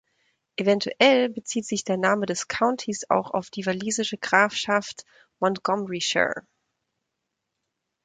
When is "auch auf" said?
3.11-3.51